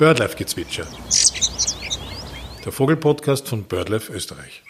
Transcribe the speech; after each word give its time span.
Birdlife-Gezwitscher. 0.00 0.86
Der 2.64 2.72
Vogelpodcast 2.72 3.46
von 3.46 3.64
Birdlife 3.64 4.10
Österreich. 4.10 4.62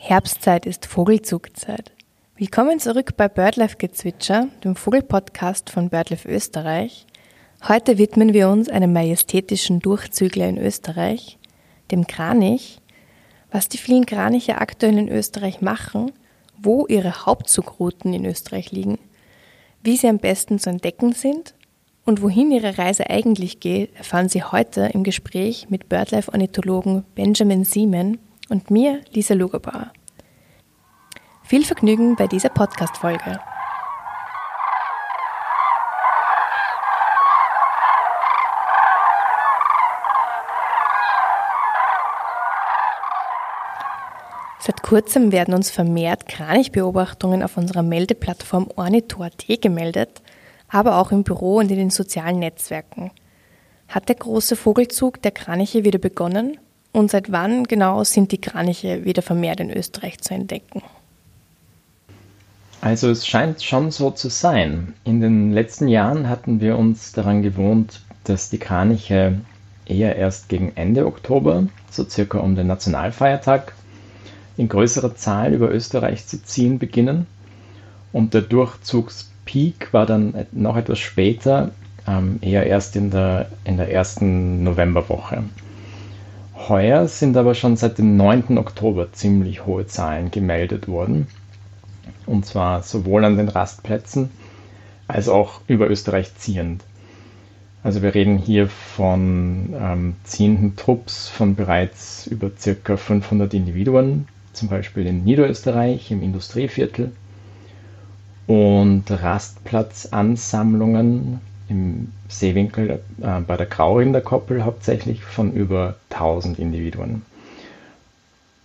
Herbstzeit 0.00 0.66
ist 0.66 0.86
Vogelzugzeit. 0.86 1.92
Willkommen 2.34 2.80
zurück 2.80 3.16
bei 3.16 3.28
Birdlife 3.28 3.76
Gezwitscher, 3.76 4.48
dem 4.64 4.74
Vogelpodcast 4.74 5.70
von 5.70 5.88
Birdlife 5.88 6.28
Österreich. 6.28 7.06
Heute 7.68 7.96
widmen 7.96 8.32
wir 8.32 8.48
uns 8.48 8.68
einem 8.68 8.92
majestätischen 8.92 9.78
Durchzügler 9.78 10.48
in 10.48 10.58
Österreich, 10.58 11.38
dem 11.92 12.08
Kranich, 12.08 12.80
was 13.52 13.68
die 13.68 13.78
vielen 13.78 14.04
Kraniche 14.04 14.58
aktuell 14.58 14.98
in 14.98 15.08
Österreich 15.08 15.60
machen, 15.60 16.10
wo 16.58 16.88
ihre 16.88 17.24
Hauptzugrouten 17.24 18.12
in 18.14 18.24
Österreich 18.24 18.72
liegen 18.72 18.98
wie 19.86 19.96
sie 19.96 20.08
am 20.08 20.18
besten 20.18 20.58
zu 20.58 20.68
entdecken 20.68 21.12
sind 21.12 21.54
und 22.04 22.20
wohin 22.20 22.50
ihre 22.50 22.76
Reise 22.76 23.08
eigentlich 23.08 23.60
geht, 23.60 23.94
erfahren 23.94 24.28
Sie 24.28 24.42
heute 24.42 24.90
im 24.92 25.04
Gespräch 25.04 25.68
mit 25.70 25.88
BirdLife-Ornithologen 25.88 27.04
Benjamin 27.14 27.64
Siemen 27.64 28.18
und 28.48 28.68
mir, 28.70 29.00
Lisa 29.12 29.34
Lugerbauer. 29.34 29.92
Viel 31.44 31.64
Vergnügen 31.64 32.16
bei 32.16 32.26
dieser 32.26 32.48
Podcast-Folge. 32.48 33.38
Kurzem 44.86 45.32
werden 45.32 45.52
uns 45.52 45.68
vermehrt 45.68 46.28
Kranichbeobachtungen 46.28 47.42
auf 47.42 47.56
unserer 47.56 47.82
Meldeplattform 47.82 48.68
Ornito.at 48.76 49.60
gemeldet, 49.60 50.22
aber 50.68 50.98
auch 50.98 51.10
im 51.10 51.24
Büro 51.24 51.56
und 51.56 51.72
in 51.72 51.76
den 51.76 51.90
sozialen 51.90 52.38
Netzwerken. 52.38 53.10
Hat 53.88 54.08
der 54.08 54.14
große 54.14 54.54
Vogelzug 54.54 55.20
der 55.22 55.32
Kraniche 55.32 55.82
wieder 55.82 55.98
begonnen? 55.98 56.58
Und 56.92 57.10
seit 57.10 57.32
wann 57.32 57.64
genau 57.64 58.04
sind 58.04 58.30
die 58.30 58.40
Kraniche 58.40 59.04
wieder 59.04 59.22
vermehrt 59.22 59.58
in 59.58 59.72
Österreich 59.72 60.20
zu 60.20 60.34
entdecken? 60.34 60.82
Also 62.80 63.10
es 63.10 63.26
scheint 63.26 63.64
schon 63.64 63.90
so 63.90 64.12
zu 64.12 64.28
sein. 64.28 64.94
In 65.02 65.20
den 65.20 65.50
letzten 65.52 65.88
Jahren 65.88 66.28
hatten 66.28 66.60
wir 66.60 66.78
uns 66.78 67.10
daran 67.10 67.42
gewohnt, 67.42 68.02
dass 68.22 68.50
die 68.50 68.58
Kraniche 68.58 69.40
eher 69.84 70.14
erst 70.14 70.48
gegen 70.48 70.76
Ende 70.76 71.06
Oktober, 71.06 71.66
so 71.90 72.08
circa 72.08 72.38
um 72.38 72.54
den 72.54 72.68
Nationalfeiertag, 72.68 73.72
in 74.56 74.68
größerer 74.68 75.14
Zahl 75.14 75.52
über 75.52 75.70
Österreich 75.70 76.26
zu 76.26 76.42
ziehen 76.42 76.78
beginnen. 76.78 77.26
Und 78.12 78.34
der 78.34 78.42
Durchzugspeak 78.42 79.92
war 79.92 80.06
dann 80.06 80.46
noch 80.52 80.76
etwas 80.76 80.98
später, 80.98 81.70
ähm, 82.06 82.38
eher 82.40 82.66
erst 82.66 82.96
in 82.96 83.10
der, 83.10 83.50
in 83.64 83.76
der 83.76 83.92
ersten 83.92 84.62
Novemberwoche. 84.62 85.42
Heuer 86.68 87.06
sind 87.08 87.36
aber 87.36 87.54
schon 87.54 87.76
seit 87.76 87.98
dem 87.98 88.16
9. 88.16 88.58
Oktober 88.58 89.12
ziemlich 89.12 89.66
hohe 89.66 89.86
Zahlen 89.86 90.30
gemeldet 90.30 90.88
worden. 90.88 91.26
Und 92.24 92.46
zwar 92.46 92.82
sowohl 92.82 93.24
an 93.24 93.36
den 93.36 93.48
Rastplätzen 93.48 94.30
als 95.06 95.28
auch 95.28 95.60
über 95.66 95.88
Österreich 95.88 96.34
ziehend. 96.36 96.82
Also 97.84 98.02
wir 98.02 98.14
reden 98.14 98.38
hier 98.38 98.68
von 98.68 99.74
ähm, 99.78 100.16
ziehenden 100.24 100.74
Trupps 100.74 101.28
von 101.28 101.54
bereits 101.54 102.26
über 102.26 102.50
ca. 102.50 102.96
500 102.96 103.54
Individuen 103.54 104.26
zum 104.56 104.68
Beispiel 104.68 105.06
in 105.06 105.24
Niederösterreich 105.24 106.10
im 106.10 106.22
Industrieviertel 106.22 107.12
und 108.46 109.04
Rastplatzansammlungen 109.10 111.40
im 111.68 112.12
Seewinkel 112.28 113.00
äh, 113.20 113.40
bei 113.40 113.56
der 113.56 113.66
Graurinderkoppel 113.66 114.64
hauptsächlich 114.64 115.24
von 115.24 115.52
über 115.52 115.96
1000 116.10 116.58
Individuen. 116.58 117.22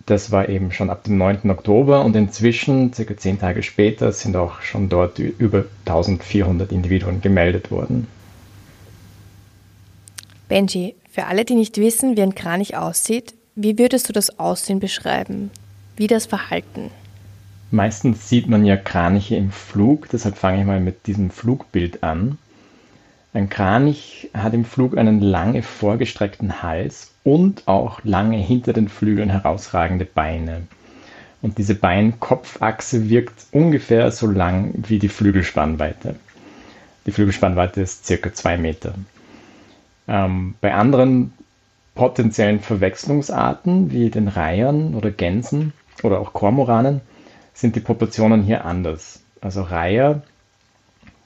Das 0.06 0.32
war 0.32 0.48
eben 0.48 0.72
schon 0.72 0.90
ab 0.90 1.04
dem 1.04 1.16
9. 1.18 1.48
Oktober 1.50 2.04
und 2.04 2.16
inzwischen, 2.16 2.92
circa 2.92 3.16
zehn 3.16 3.38
Tage 3.38 3.62
später, 3.62 4.10
sind 4.12 4.34
auch 4.36 4.60
schon 4.60 4.88
dort 4.88 5.20
über 5.20 5.66
1400 5.86 6.72
Individuen 6.72 7.20
gemeldet 7.20 7.70
worden. 7.70 8.08
Benji, 10.48 10.96
für 11.10 11.26
alle, 11.26 11.44
die 11.44 11.54
nicht 11.54 11.78
wissen, 11.78 12.16
wie 12.16 12.22
ein 12.22 12.34
Kranich 12.34 12.76
aussieht, 12.76 13.34
wie 13.54 13.78
würdest 13.78 14.08
du 14.08 14.12
das 14.12 14.38
Aussehen 14.38 14.80
beschreiben? 14.80 15.50
Wie 15.96 16.06
das 16.06 16.26
Verhalten? 16.26 16.90
Meistens 17.70 18.28
sieht 18.28 18.48
man 18.48 18.64
ja 18.64 18.76
Kraniche 18.76 19.36
im 19.36 19.50
Flug, 19.50 20.08
deshalb 20.10 20.36
fange 20.36 20.60
ich 20.60 20.66
mal 20.66 20.80
mit 20.80 21.06
diesem 21.06 21.30
Flugbild 21.30 22.02
an. 22.02 22.38
Ein 23.34 23.48
Kranich 23.48 24.28
hat 24.34 24.52
im 24.52 24.66
Flug 24.66 24.98
einen 24.98 25.20
lange 25.20 25.62
vorgestreckten 25.62 26.62
Hals 26.62 27.12
und 27.24 27.66
auch 27.66 28.00
lange 28.04 28.36
hinter 28.36 28.74
den 28.74 28.88
Flügeln 28.88 29.30
herausragende 29.30 30.04
Beine. 30.04 30.62
Und 31.40 31.56
diese 31.56 31.74
Bein-Kopfachse 31.74 33.08
wirkt 33.08 33.46
ungefähr 33.50 34.10
so 34.10 34.26
lang 34.26 34.74
wie 34.86 34.98
die 34.98 35.08
Flügelspannweite. 35.08 36.16
Die 37.06 37.10
Flügelspannweite 37.10 37.80
ist 37.80 38.06
circa 38.06 38.32
zwei 38.34 38.58
Meter. 38.58 38.94
Ähm, 40.06 40.54
bei 40.60 40.74
anderen 40.74 41.32
potenziellen 41.94 42.60
Verwechslungsarten 42.60 43.90
wie 43.90 44.10
den 44.10 44.28
Reihern 44.28 44.94
oder 44.94 45.10
Gänsen 45.10 45.72
oder 46.02 46.20
auch 46.20 46.32
Kormoranen 46.32 47.00
sind 47.54 47.76
die 47.76 47.80
Proportionen 47.80 48.42
hier 48.42 48.64
anders. 48.64 49.20
Also 49.40 49.62
Reiher, 49.62 50.22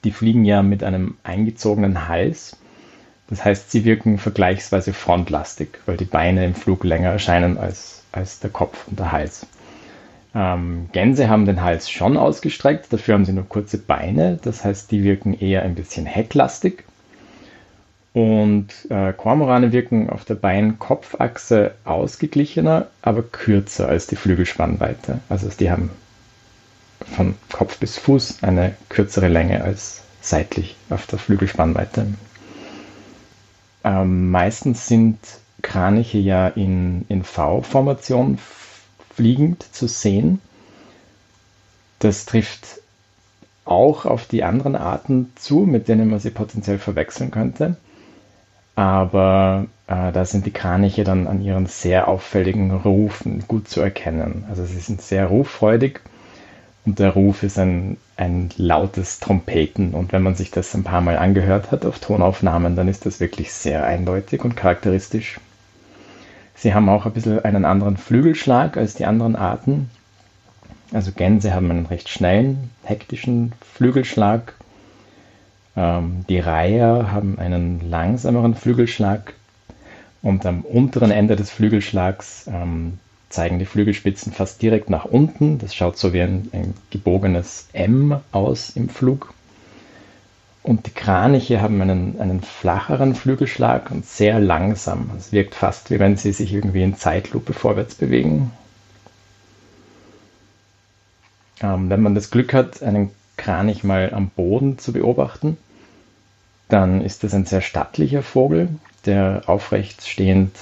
die 0.03 0.11
fliegen 0.11 0.45
ja 0.45 0.61
mit 0.63 0.83
einem 0.83 1.17
eingezogenen 1.23 2.07
Hals. 2.07 2.57
Das 3.29 3.43
heißt, 3.43 3.71
sie 3.71 3.83
wirken 3.85 4.17
vergleichsweise 4.17 4.93
frontlastig, 4.93 5.79
weil 5.85 5.97
die 5.97 6.05
Beine 6.05 6.45
im 6.45 6.55
Flug 6.55 6.83
länger 6.83 7.09
erscheinen 7.09 7.57
als, 7.57 8.03
als 8.11 8.39
der 8.39 8.49
Kopf 8.49 8.87
und 8.87 8.99
der 8.99 9.11
Hals. 9.11 9.45
Ähm, 10.33 10.89
Gänse 10.91 11.29
haben 11.29 11.45
den 11.45 11.61
Hals 11.61 11.89
schon 11.89 12.15
ausgestreckt, 12.15 12.91
dafür 12.93 13.15
haben 13.15 13.25
sie 13.25 13.33
nur 13.33 13.47
kurze 13.49 13.77
Beine. 13.77 14.39
Das 14.41 14.63
heißt, 14.63 14.91
die 14.91 15.03
wirken 15.03 15.33
eher 15.33 15.63
ein 15.63 15.75
bisschen 15.75 16.05
hecklastig. 16.05 16.83
Und 18.17 18.69
äh, 18.89 19.13
Kormorane 19.13 19.71
wirken 19.71 20.09
auf 20.09 20.25
der 20.25 20.33
Bein-Kopfachse 20.33 21.75
ausgeglichener, 21.85 22.87
aber 23.03 23.21
kürzer 23.21 23.87
als 23.89 24.07
die 24.07 24.15
Flügelspannweite. 24.15 25.19
Also 25.29 25.47
die 25.49 25.69
haben 25.69 25.91
von 27.15 27.35
Kopf 27.51 27.77
bis 27.77 27.99
Fuß 27.99 28.41
eine 28.41 28.73
kürzere 28.89 29.27
Länge 29.27 29.63
als 29.63 30.01
seitlich 30.19 30.77
auf 30.89 31.05
der 31.05 31.19
Flügelspannweite. 31.19 32.07
Ähm, 33.83 34.31
meistens 34.31 34.87
sind 34.87 35.19
Kraniche 35.61 36.17
ja 36.17 36.47
in, 36.47 37.05
in 37.09 37.23
V-Formation 37.23 38.39
fliegend 39.13 39.61
zu 39.75 39.87
sehen. 39.87 40.41
Das 41.99 42.25
trifft 42.25 42.81
auch 43.63 44.07
auf 44.07 44.25
die 44.25 44.43
anderen 44.43 44.75
Arten 44.75 45.33
zu, 45.35 45.59
mit 45.59 45.87
denen 45.87 46.09
man 46.09 46.19
sie 46.19 46.31
potenziell 46.31 46.79
verwechseln 46.79 47.29
könnte 47.29 47.77
aber 48.77 49.65
äh, 49.87 50.11
da 50.11 50.23
sind 50.23 50.45
die 50.45 50.51
Kraniche 50.51 51.03
dann 51.03 51.25
an 51.25 51.41
ihren 51.41 51.65
sehr 51.65 52.07
auffälligen 52.07 52.69
Rufen 52.69 53.43
gut 53.47 53.67
zu 53.67 53.81
erkennen. 53.81 54.45
Also 54.51 54.65
sie 54.65 54.77
sind 54.77 55.01
sehr 55.01 55.25
ruffreudig 55.25 56.01
und 56.85 56.99
der 56.99 57.09
Ruf 57.09 57.41
ist 57.41 57.57
ein, 57.57 57.97
ein 58.17 58.49
lautes 58.55 59.19
Trompeten 59.19 59.95
und 59.95 60.13
wenn 60.13 60.21
man 60.21 60.35
sich 60.35 60.51
das 60.51 60.75
ein 60.75 60.83
paar 60.83 61.01
Mal 61.01 61.17
angehört 61.17 61.71
hat 61.71 61.87
auf 61.87 61.97
Tonaufnahmen, 61.97 62.75
dann 62.75 62.87
ist 62.87 63.07
das 63.07 63.19
wirklich 63.19 63.51
sehr 63.51 63.83
eindeutig 63.83 64.43
und 64.43 64.55
charakteristisch. 64.55 65.39
Sie 66.53 66.75
haben 66.75 66.87
auch 66.87 67.07
ein 67.07 67.13
bisschen 67.13 67.43
einen 67.43 67.65
anderen 67.65 67.97
Flügelschlag 67.97 68.77
als 68.77 68.93
die 68.93 69.05
anderen 69.05 69.35
Arten. 69.35 69.89
Also 70.93 71.11
Gänse 71.13 71.51
haben 71.51 71.71
einen 71.71 71.87
recht 71.87 72.09
schnellen, 72.09 72.69
hektischen 72.83 73.53
Flügelschlag 73.73 74.53
ähm, 75.77 76.25
die 76.27 76.39
Reiher 76.39 77.11
haben 77.11 77.37
einen 77.37 77.89
langsameren 77.89 78.55
Flügelschlag 78.55 79.33
und 80.23 80.45
am 80.45 80.61
unteren 80.61 81.11
Ende 81.11 81.35
des 81.35 81.51
Flügelschlags 81.51 82.47
ähm, 82.47 82.99
zeigen 83.29 83.59
die 83.59 83.65
Flügelspitzen 83.65 84.33
fast 84.33 84.61
direkt 84.61 84.89
nach 84.89 85.05
unten. 85.05 85.59
Das 85.59 85.75
schaut 85.75 85.97
so 85.97 86.13
wie 86.13 86.21
ein, 86.21 86.49
ein 86.51 86.73
gebogenes 86.89 87.67
M 87.73 88.19
aus 88.31 88.71
im 88.71 88.89
Flug. 88.89 89.33
Und 90.63 90.85
die 90.87 90.91
Kraniche 90.91 91.61
haben 91.61 91.81
einen, 91.81 92.19
einen 92.19 92.41
flacheren 92.41 93.15
Flügelschlag 93.15 93.91
und 93.91 94.05
sehr 94.05 94.39
langsam. 94.39 95.11
Es 95.17 95.31
wirkt 95.31 95.55
fast 95.55 95.91
wie 95.91 95.99
wenn 95.99 96.17
sie 96.17 96.33
sich 96.33 96.53
irgendwie 96.53 96.83
in 96.83 96.97
Zeitlupe 96.97 97.53
vorwärts 97.53 97.95
bewegen. 97.95 98.51
Ähm, 101.61 101.89
wenn 101.89 102.01
man 102.01 102.15
das 102.15 102.31
Glück 102.31 102.53
hat, 102.53 102.81
einen 102.81 103.11
Kranich 103.37 103.83
mal 103.83 104.11
am 104.13 104.29
Boden 104.29 104.77
zu 104.79 104.91
beobachten, 104.91 105.57
dann 106.69 107.01
ist 107.01 107.23
es 107.23 107.33
ein 107.33 107.45
sehr 107.45 107.61
stattlicher 107.61 108.23
Vogel, 108.23 108.69
der 109.05 109.43
aufrecht 109.47 110.05
stehend 110.05 110.55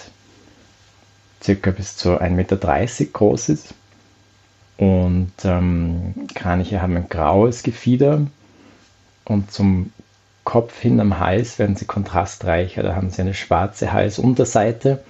circa 1.42 1.72
bis 1.72 1.98
zu 1.98 2.20
1,30 2.22 2.30
Meter 2.32 2.58
groß 3.14 3.50
ist. 3.50 3.74
Und 4.78 5.32
ähm, 5.44 6.14
Kraniche 6.34 6.82
haben 6.82 6.98
ein 6.98 7.10
graues 7.10 7.64
Gefieder 7.64 8.22
und 9.24 9.52
zum 9.52 9.92
Kopf 10.44 10.80
hin 10.80 11.00
am 11.00 11.20
Hals 11.20 11.58
werden 11.60 11.76
sie 11.76 11.86
kontrastreicher. 11.86 12.84
Da 12.84 12.96
haben 12.96 13.10
sie 13.10 13.22
eine 13.22 13.34
schwarze 13.34 13.94
Halsunterseite 13.94 15.04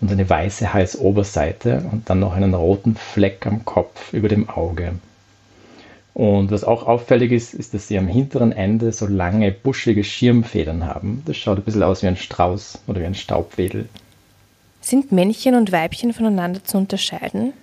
und 0.00 0.10
eine 0.10 0.28
weiße 0.28 0.72
Halsoberseite 0.72 1.84
und 1.90 2.08
dann 2.08 2.20
noch 2.20 2.34
einen 2.34 2.54
roten 2.54 2.96
Fleck 2.96 3.46
am 3.46 3.64
Kopf 3.64 4.12
über 4.12 4.28
dem 4.28 4.48
Auge. 4.48 4.94
Und 6.14 6.50
was 6.50 6.64
auch 6.64 6.86
auffällig 6.86 7.32
ist, 7.32 7.54
ist, 7.54 7.72
dass 7.72 7.88
sie 7.88 7.98
am 7.98 8.06
hinteren 8.06 8.52
Ende 8.52 8.92
so 8.92 9.06
lange, 9.06 9.50
buschige 9.50 10.04
Schirmfedern 10.04 10.86
haben. 10.86 11.22
Das 11.24 11.36
schaut 11.36 11.58
ein 11.58 11.64
bisschen 11.64 11.82
aus 11.82 12.02
wie 12.02 12.08
ein 12.08 12.16
Strauß 12.16 12.80
oder 12.86 13.00
wie 13.00 13.06
ein 13.06 13.14
Staubwedel. 13.14 13.88
Sind 14.82 15.12
Männchen 15.12 15.54
und 15.54 15.72
Weibchen 15.72 16.12
voneinander 16.12 16.62
zu 16.64 16.76
unterscheiden? 16.76 17.54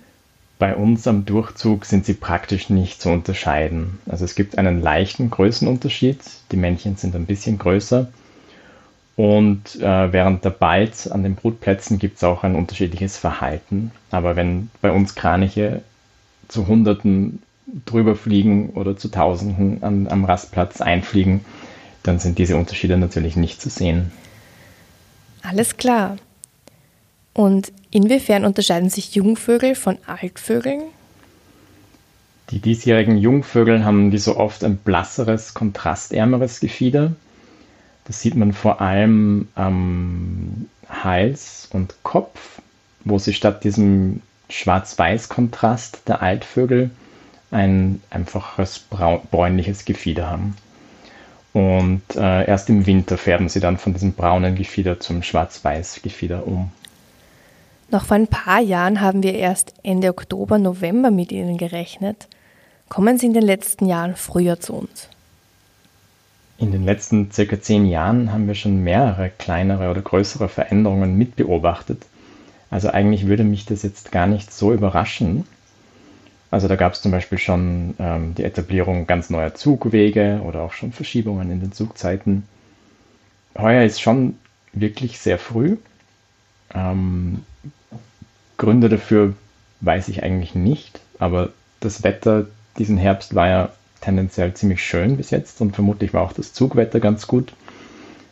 Bei 0.58 0.74
uns 0.74 1.06
am 1.06 1.24
Durchzug 1.24 1.84
sind 1.84 2.04
sie 2.04 2.14
praktisch 2.14 2.70
nicht 2.70 3.00
zu 3.00 3.10
unterscheiden. 3.10 3.98
Also 4.06 4.24
es 4.24 4.34
gibt 4.34 4.58
einen 4.58 4.82
leichten 4.82 5.30
Größenunterschied. 5.30 6.18
Die 6.50 6.56
Männchen 6.56 6.96
sind 6.96 7.14
ein 7.14 7.26
bisschen 7.26 7.56
größer. 7.58 8.08
Und 9.16 9.76
äh, 9.76 10.12
während 10.12 10.44
der 10.44 10.50
Balz 10.50 11.06
an 11.06 11.22
den 11.22 11.34
Brutplätzen 11.34 11.98
gibt 11.98 12.16
es 12.16 12.24
auch 12.24 12.42
ein 12.42 12.56
unterschiedliches 12.56 13.16
Verhalten. 13.16 13.92
Aber 14.10 14.34
wenn 14.34 14.70
bei 14.82 14.90
uns 14.90 15.14
Kraniche 15.14 15.82
zu 16.48 16.66
Hunderten 16.66 17.42
drüber 17.86 18.16
fliegen 18.16 18.70
oder 18.70 18.96
zu 18.96 19.08
Tausenden 19.08 19.82
an, 19.82 20.08
am 20.08 20.24
Rastplatz 20.24 20.80
einfliegen, 20.80 21.44
dann 22.02 22.18
sind 22.18 22.38
diese 22.38 22.56
Unterschiede 22.56 22.96
natürlich 22.96 23.36
nicht 23.36 23.60
zu 23.60 23.68
sehen. 23.68 24.12
Alles 25.42 25.76
klar. 25.76 26.16
Und 27.32 27.72
inwiefern 27.90 28.44
unterscheiden 28.44 28.90
sich 28.90 29.14
Jungvögel 29.14 29.74
von 29.74 29.98
Altvögeln? 30.06 30.82
Die 32.50 32.58
diesjährigen 32.58 33.16
Jungvögel 33.16 33.84
haben 33.84 34.10
wie 34.10 34.18
so 34.18 34.36
oft 34.36 34.64
ein 34.64 34.76
blasseres, 34.76 35.54
kontrastärmeres 35.54 36.60
Gefieder. 36.60 37.12
Das 38.04 38.20
sieht 38.20 38.34
man 38.34 38.52
vor 38.52 38.80
allem 38.80 39.48
am 39.54 40.68
Hals 40.88 41.68
und 41.72 41.94
Kopf, 42.02 42.60
wo 43.04 43.18
sie 43.18 43.32
statt 43.32 43.62
diesem 43.62 44.20
Schwarz-Weiß-Kontrast 44.48 46.08
der 46.08 46.22
Altvögel 46.22 46.90
ein 47.50 48.02
einfaches 48.10 48.78
bräunliches 49.30 49.84
Gefieder 49.84 50.30
haben. 50.30 50.56
Und 51.52 52.02
äh, 52.14 52.46
erst 52.46 52.68
im 52.68 52.86
Winter 52.86 53.18
färben 53.18 53.48
sie 53.48 53.60
dann 53.60 53.76
von 53.76 53.92
diesem 53.92 54.12
braunen 54.12 54.54
Gefieder 54.54 55.00
zum 55.00 55.22
schwarz-weiß-Gefieder 55.22 56.46
um. 56.46 56.70
Noch 57.90 58.04
vor 58.04 58.16
ein 58.16 58.28
paar 58.28 58.60
Jahren 58.60 59.00
haben 59.00 59.24
wir 59.24 59.34
erst 59.34 59.74
Ende 59.82 60.10
Oktober, 60.10 60.58
November 60.58 61.10
mit 61.10 61.32
ihnen 61.32 61.58
gerechnet. 61.58 62.28
Kommen 62.88 63.18
sie 63.18 63.26
in 63.26 63.34
den 63.34 63.42
letzten 63.42 63.86
Jahren 63.86 64.14
früher 64.14 64.60
zu 64.60 64.74
uns? 64.74 65.08
In 66.58 66.70
den 66.70 66.84
letzten 66.84 67.32
circa 67.32 67.60
zehn 67.60 67.86
Jahren 67.86 68.32
haben 68.32 68.46
wir 68.46 68.54
schon 68.54 68.84
mehrere 68.84 69.30
kleinere 69.30 69.90
oder 69.90 70.02
größere 70.02 70.48
Veränderungen 70.48 71.16
mitbeobachtet. 71.16 72.02
Also 72.70 72.90
eigentlich 72.90 73.26
würde 73.26 73.44
mich 73.44 73.64
das 73.64 73.82
jetzt 73.82 74.12
gar 74.12 74.26
nicht 74.26 74.52
so 74.52 74.72
überraschen, 74.72 75.46
also 76.50 76.66
da 76.66 76.76
gab 76.76 76.94
es 76.94 77.02
zum 77.02 77.12
Beispiel 77.12 77.38
schon 77.38 77.94
ähm, 77.98 78.34
die 78.34 78.44
Etablierung 78.44 79.06
ganz 79.06 79.30
neuer 79.30 79.54
Zugwege 79.54 80.40
oder 80.44 80.62
auch 80.62 80.72
schon 80.72 80.92
Verschiebungen 80.92 81.50
in 81.50 81.60
den 81.60 81.72
Zugzeiten. 81.72 82.44
Heuer 83.56 83.84
ist 83.84 84.00
schon 84.00 84.36
wirklich 84.72 85.18
sehr 85.18 85.38
früh. 85.38 85.76
Ähm, 86.74 87.44
Gründe 88.56 88.88
dafür 88.88 89.34
weiß 89.80 90.08
ich 90.08 90.22
eigentlich 90.22 90.54
nicht, 90.54 91.00
aber 91.18 91.50
das 91.80 92.02
Wetter 92.02 92.46
diesen 92.78 92.98
Herbst 92.98 93.34
war 93.34 93.48
ja 93.48 93.68
tendenziell 94.00 94.54
ziemlich 94.54 94.84
schön 94.84 95.16
bis 95.16 95.30
jetzt 95.30 95.60
und 95.60 95.74
vermutlich 95.74 96.14
war 96.14 96.22
auch 96.22 96.32
das 96.32 96.52
Zugwetter 96.52 97.00
ganz 97.00 97.26
gut. 97.26 97.52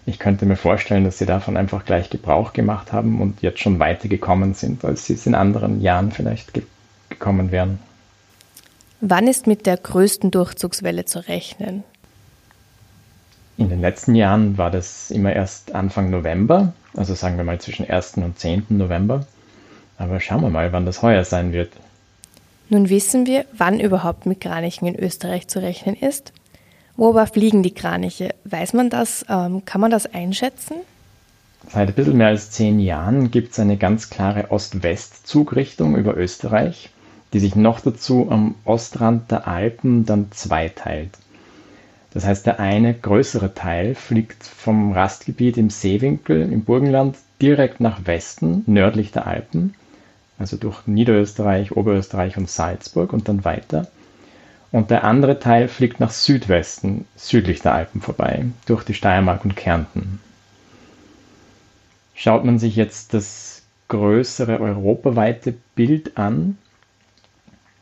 Ich 0.07 0.19
könnte 0.19 0.47
mir 0.47 0.57
vorstellen, 0.57 1.05
dass 1.05 1.19
sie 1.19 1.27
davon 1.27 1.57
einfach 1.57 1.85
gleich 1.85 2.09
Gebrauch 2.09 2.53
gemacht 2.53 2.93
haben 2.93 3.21
und 3.21 3.43
jetzt 3.43 3.61
schon 3.61 3.79
weiter 3.79 4.09
gekommen 4.09 4.55
sind, 4.55 4.85
als 4.85 5.07
sie 5.07 5.15
es 5.15 5.27
in 5.27 5.35
anderen 5.35 5.81
Jahren 5.81 6.13
vielleicht 6.13 6.55
ge 6.55 6.63
gekommen 7.11 7.51
wären. 7.51 7.79
Wann 9.01 9.29
ist 9.29 9.47
mit 9.47 9.67
der 9.67 9.77
größten 9.77 10.33
Durchzugswelle 10.33 11.05
zu 11.05 11.21
rechnen? 11.29 11.85
In 13.57 13.69
den 13.69 13.81
letzten 13.81 14.17
Jahren 14.17 14.59
war 14.59 14.71
das 14.71 15.11
immer 15.11 15.33
erst 15.33 15.75
Anfang 15.75 16.11
November, 16.11 16.73
also 16.97 17.15
sagen 17.15 17.37
wir 17.37 17.45
mal 17.45 17.61
zwischen 17.61 17.89
1. 17.89 18.15
und 18.17 18.39
10. 18.39 18.67
November. 18.71 19.27
Aber 19.99 20.21
schauen 20.21 20.43
wir 20.43 20.51
mal, 20.51 20.73
wann 20.73 20.87
das 20.87 21.03
heuer 21.03 21.25
sein 21.25 21.53
wird. 21.53 21.73
Nun 22.69 22.89
wissen 22.89 23.27
wir, 23.27 23.45
wann 23.57 23.81
überhaupt 23.81 24.27
mit 24.27 24.41
Kranichen 24.41 24.87
in 24.87 24.99
Österreich 24.99 25.49
zu 25.49 25.61
rechnen 25.61 25.95
ist. 25.95 26.33
Wo 26.97 27.11
aber 27.11 27.27
fliegen 27.27 27.63
die 27.63 27.75
Kraniche? 27.75 28.35
Weiß 28.45 28.73
man 28.73 28.91
das? 28.91 29.25
Ähm, 29.29 29.65
kann 29.65 29.81
man 29.81 29.91
das 29.91 30.13
einschätzen? 30.13 30.75
Seit 31.69 31.89
ein 31.89 31.95
bisschen 31.95 32.17
mehr 32.17 32.29
als 32.29 32.51
zehn 32.51 32.81
Jahren 32.81 33.31
gibt 33.31 33.53
es 33.53 33.61
eine 33.61 33.77
ganz 33.77 34.11
klare 34.11 34.51
Ost-West-Zugrichtung 34.51 35.97
über 35.97 36.17
Österreich 36.17 36.91
die 37.33 37.41
sich 37.41 37.57
noch 37.57 37.81
dazu 37.81 38.29
am 38.31 38.55
Ostrand 38.65 39.31
der 39.31 39.47
Alpen 39.47 40.07
dann 40.07 40.33
zweiteilt. 40.33 41.11
Das 42.11 42.25
heißt, 42.25 42.47
der 42.47 42.59
eine 42.59 42.95
größere 42.95 43.55
Teil 43.55 43.95
fliegt 43.95 44.43
vom 44.43 44.93
Rastgebiet 44.93 45.57
im 45.59 45.71
Seewinkel 45.71 46.51
im 46.51 46.65
Burgenland 46.65 47.17
direkt 47.41 47.81
nach 47.81 48.07
Westen, 48.07 48.63
nördlich 48.67 49.13
der 49.13 49.27
Alpen, 49.27 49.75
also 50.39 50.57
durch 50.57 50.87
Niederösterreich, 50.87 51.73
Oberösterreich 51.77 52.37
und 52.37 52.49
Salzburg 52.49 53.13
und 53.13 53.29
dann 53.29 53.45
weiter. 53.45 53.89
Und 54.71 54.91
der 54.91 55.05
andere 55.05 55.39
Teil 55.39 55.69
fliegt 55.69 56.01
nach 56.01 56.11
Südwesten, 56.11 57.07
südlich 57.17 57.61
der 57.61 57.75
Alpen 57.75 58.01
vorbei, 58.01 58.47
durch 58.67 58.85
die 58.85 58.95
Steiermark 58.95 59.45
und 59.45 59.57
Kärnten. 59.57 60.21
Schaut 62.15 62.45
man 62.45 62.59
sich 62.59 62.77
jetzt 62.77 63.15
das 63.15 63.63
größere 63.89 64.61
europaweite 64.61 65.55
Bild 65.75 66.19
an, 66.19 66.59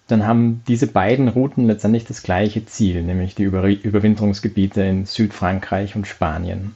dann 0.08 0.26
haben 0.26 0.62
diese 0.68 0.86
beiden 0.86 1.28
Routen 1.28 1.66
letztendlich 1.66 2.04
das 2.04 2.22
gleiche 2.22 2.64
Ziel, 2.64 3.02
nämlich 3.02 3.34
die 3.34 3.42
Über 3.42 3.64
Überwinterungsgebiete 3.64 4.82
in 4.82 5.04
Südfrankreich 5.04 5.96
und 5.96 6.06
Spanien. 6.06 6.74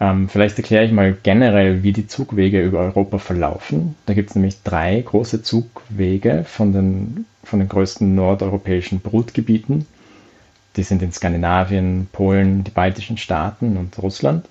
Ähm, 0.00 0.30
vielleicht 0.30 0.56
erkläre 0.56 0.86
ich 0.86 0.92
mal 0.92 1.14
generell, 1.22 1.82
wie 1.82 1.92
die 1.92 2.06
Zugwege 2.06 2.62
über 2.62 2.78
Europa 2.80 3.18
verlaufen. 3.18 3.96
Da 4.06 4.14
gibt 4.14 4.30
es 4.30 4.34
nämlich 4.34 4.62
drei 4.62 4.98
große 5.02 5.42
Zugwege 5.42 6.44
von 6.44 6.72
den, 6.72 7.26
von 7.44 7.58
den 7.58 7.68
größten 7.68 8.14
nordeuropäischen 8.14 9.00
Brutgebieten. 9.00 9.86
Die 10.76 10.84
sind 10.84 11.02
in 11.02 11.12
Skandinavien, 11.12 12.08
Polen, 12.12 12.64
die 12.64 12.70
baltischen 12.70 13.18
Staaten 13.18 13.76
und 13.76 13.98
Russland. 13.98 14.46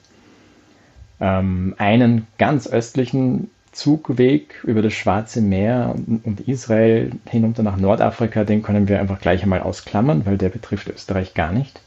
Ähm, 1.19 1.73
einen 1.79 2.27
ganz 2.37 2.67
östlichen 2.67 3.49
Zugweg 3.79 4.61
über 4.65 4.81
das 4.81 4.91
Schwarze 4.91 5.39
Meer 5.39 5.95
und 5.95 6.41
Israel 6.41 7.11
hinunter 7.25 7.63
nach 7.63 7.77
Nordafrika, 7.77 8.43
den 8.43 8.61
können 8.61 8.89
wir 8.89 8.99
einfach 8.99 9.21
gleich 9.21 9.41
einmal 9.41 9.61
ausklammern, 9.61 10.25
weil 10.25 10.37
der 10.37 10.49
betrifft 10.49 10.89
Österreich 10.89 11.33
gar 11.33 11.53
nicht. 11.53 11.79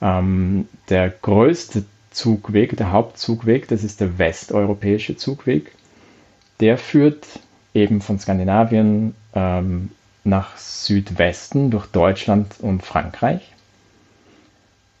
Ähm, 0.00 0.66
der 0.88 1.08
größte 1.08 1.84
Zugweg, 2.10 2.76
der 2.76 2.90
Hauptzugweg, 2.90 3.68
das 3.68 3.84
ist 3.84 4.00
der 4.00 4.18
westeuropäische 4.18 5.16
Zugweg. 5.16 5.70
Der 6.58 6.78
führt 6.78 7.28
eben 7.74 8.00
von 8.00 8.18
Skandinavien 8.18 9.14
ähm, 9.36 9.92
nach 10.24 10.56
Südwesten 10.56 11.70
durch 11.70 11.86
Deutschland 11.86 12.56
und 12.58 12.82
Frankreich. 12.82 13.52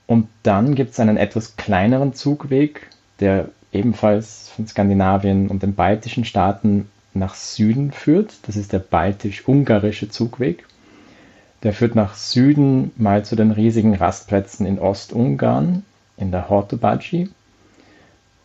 Und 0.06 0.28
dann 0.44 0.76
gibt 0.76 0.92
es 0.92 1.00
einen 1.00 1.16
etwas 1.16 1.56
kleineren 1.56 2.14
Zugweg, 2.14 2.86
der 3.18 3.48
ebenfalls 3.72 4.50
von 4.54 4.66
Skandinavien 4.66 5.48
und 5.48 5.62
den 5.62 5.74
baltischen 5.74 6.24
Staaten 6.24 6.88
nach 7.14 7.34
Süden 7.34 7.92
führt. 7.92 8.34
Das 8.46 8.56
ist 8.56 8.72
der 8.72 8.78
baltisch-ungarische 8.78 10.08
Zugweg. 10.08 10.66
Der 11.62 11.72
führt 11.72 11.94
nach 11.94 12.14
Süden 12.14 12.92
mal 12.96 13.24
zu 13.24 13.36
den 13.36 13.50
riesigen 13.50 13.94
Rastplätzen 13.94 14.66
in 14.66 14.78
Ostungarn, 14.78 15.84
in 16.16 16.30
der 16.30 16.48
Hortobagi, 16.48 17.30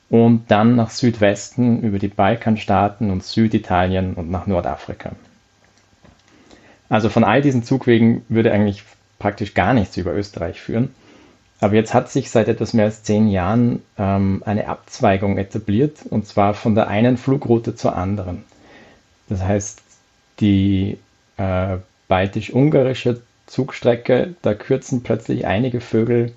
und 0.10 0.50
dann 0.50 0.76
nach 0.76 0.90
Südwesten 0.90 1.82
über 1.82 2.00
die 2.00 2.08
Balkanstaaten 2.08 3.12
und 3.12 3.24
Süditalien 3.24 4.14
und 4.14 4.30
nach 4.30 4.48
Nordafrika. 4.48 5.12
Also 6.90 7.10
von 7.10 7.24
all 7.26 7.42
diesen 7.42 7.64
Zugwegen 7.64 8.24
würde 8.30 8.54
eigentlich 8.54 8.84
praktisch 9.20 9.54
gar 9.54 9.74
nichts 9.74 9.98
über 9.98 10.14
Österreich 10.14 10.62
führen. 10.62 10.94
Aber 11.60 11.74
jetzt 11.74 11.94
hat 11.94 12.12
sich 12.12 12.30
seit 12.30 12.48
etwas 12.48 12.74
mehr 12.74 12.86
als 12.86 13.04
zehn 13.04 13.28
Jahren 13.28 13.82
ähm, 13.98 14.44
eine 14.46 14.68
Abzweigung 14.68 15.38
etabliert, 15.38 16.00
und 16.10 16.28
zwar 16.28 16.54
von 16.54 16.76
der 16.76 16.88
einen 16.88 17.18
Flugroute 17.18 17.76
zur 17.76 17.96
anderen. 17.96 18.44
Das 19.28 19.42
heißt, 19.42 19.82
die 20.40 21.00
äh, 21.38 21.78
baltisch-ungarische 22.08 23.22
Zugstrecke, 23.48 24.36
da 24.42 24.54
kürzen 24.54 25.02
plötzlich 25.02 25.48
einige 25.48 25.82
Vögel 25.82 26.34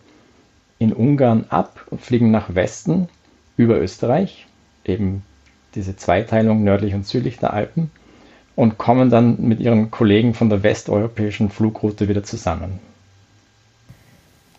in 0.79 0.93
Ungarn 0.93 1.45
ab 1.51 1.87
und 1.91 2.01
fliegen 2.01 2.31
nach 2.31 2.55
Westen 2.55 3.09
über 3.57 3.79
Österreich, 3.79 4.47
eben 4.85 5.23
diese 5.75 5.97
Zweiteilung 5.97 6.65
nördlich 6.65 6.95
und 6.95 7.07
südlich 7.07 7.39
der 7.39 7.53
Alpen, 7.53 7.91
und 8.57 8.79
kommen 8.79 9.11
dann 9.11 9.41
mit 9.41 9.61
ihren 9.61 9.91
Kollegen 9.91 10.35
von 10.35 10.49
der 10.49 10.63
westeuropäischen 10.63 11.51
Flugroute 11.51 12.09
wieder 12.09 12.25
zusammen. 12.25 12.79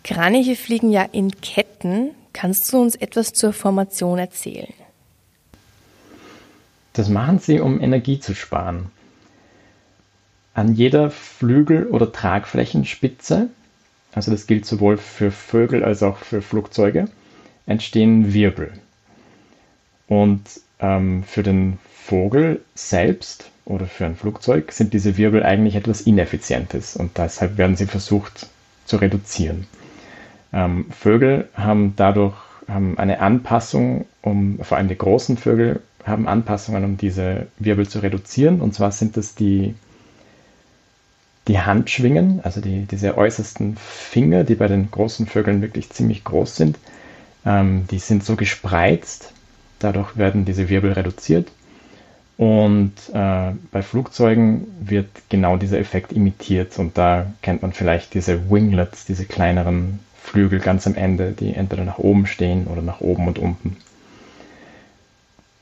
Kraniche 0.04 0.56
fliegen 0.56 0.90
ja 0.90 1.02
in 1.02 1.30
Ketten. 1.40 2.10
Kannst 2.32 2.72
du 2.72 2.80
uns 2.80 2.96
etwas 2.96 3.32
zur 3.32 3.52
Formation 3.52 4.18
erzählen? 4.18 4.72
Das 6.92 7.08
machen 7.08 7.38
sie, 7.38 7.60
um 7.60 7.80
Energie 7.80 8.20
zu 8.20 8.34
sparen. 8.34 8.90
An 10.54 10.74
jeder 10.74 11.10
Flügel- 11.10 11.86
oder 11.86 12.12
Tragflächenspitze, 12.12 13.48
also 14.12 14.30
das 14.30 14.46
gilt 14.46 14.66
sowohl 14.66 14.98
für 14.98 15.30
Vögel 15.30 15.84
als 15.84 16.02
auch 16.02 16.18
für 16.18 16.42
Flugzeuge, 16.42 17.06
entstehen 17.66 18.34
Wirbel. 18.34 18.72
Und 20.08 20.42
ähm, 20.80 21.24
für 21.24 21.42
den 21.42 21.78
Vogel 21.94 22.60
selbst 22.74 23.50
oder 23.64 23.86
für 23.86 24.04
ein 24.04 24.16
Flugzeug 24.16 24.72
sind 24.72 24.92
diese 24.92 25.16
Wirbel 25.16 25.42
eigentlich 25.42 25.76
etwas 25.76 26.02
Ineffizientes 26.02 26.96
und 26.96 27.16
deshalb 27.16 27.56
werden 27.56 27.76
sie 27.76 27.86
versucht 27.86 28.48
zu 28.84 28.96
reduzieren. 28.96 29.66
Ähm, 30.52 30.86
Vögel 30.90 31.48
haben 31.54 31.94
dadurch 31.96 32.34
haben 32.68 32.98
eine 32.98 33.20
Anpassung, 33.20 34.06
um 34.22 34.58
vor 34.62 34.78
allem 34.78 34.88
die 34.88 34.96
großen 34.98 35.36
Vögel 35.36 35.80
haben 36.04 36.28
Anpassungen, 36.28 36.84
um 36.84 36.96
diese 36.96 37.46
Wirbel 37.58 37.88
zu 37.88 38.00
reduzieren. 38.00 38.60
Und 38.60 38.74
zwar 38.74 38.92
sind 38.92 39.16
das 39.16 39.34
die, 39.34 39.74
die 41.48 41.60
Handschwingen, 41.60 42.40
also 42.42 42.60
die, 42.60 42.86
diese 42.86 43.16
äußersten 43.16 43.76
Finger, 43.76 44.44
die 44.44 44.54
bei 44.54 44.68
den 44.68 44.90
großen 44.90 45.26
Vögeln 45.26 45.62
wirklich 45.62 45.90
ziemlich 45.90 46.24
groß 46.24 46.56
sind. 46.56 46.78
Ähm, 47.44 47.86
die 47.90 47.98
sind 47.98 48.24
so 48.24 48.36
gespreizt, 48.36 49.32
dadurch 49.78 50.16
werden 50.16 50.44
diese 50.44 50.68
Wirbel 50.68 50.92
reduziert. 50.92 51.50
Und 52.36 52.94
äh, 53.12 53.52
bei 53.70 53.82
Flugzeugen 53.82 54.66
wird 54.80 55.06
genau 55.28 55.56
dieser 55.56 55.78
Effekt 55.78 56.12
imitiert 56.12 56.78
und 56.78 56.98
da 56.98 57.26
kennt 57.42 57.62
man 57.62 57.72
vielleicht 57.72 58.14
diese 58.14 58.50
Winglets, 58.50 59.04
diese 59.04 59.26
kleineren 59.26 60.00
Flügel 60.22 60.60
ganz 60.60 60.86
am 60.86 60.94
Ende, 60.94 61.32
die 61.32 61.54
entweder 61.54 61.84
nach 61.84 61.98
oben 61.98 62.26
stehen 62.26 62.66
oder 62.66 62.80
nach 62.80 63.00
oben 63.00 63.26
und 63.26 63.38
unten. 63.38 63.76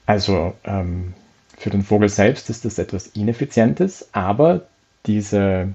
Also 0.07 0.55
ähm, 0.65 1.15
für 1.57 1.71
den 1.71 1.83
Vogel 1.83 2.09
selbst 2.09 2.51
ist 2.51 2.65
das 2.65 2.79
etwas 2.79 3.09
Ineffizientes, 3.09 4.09
aber 4.13 4.67
diese, 5.07 5.69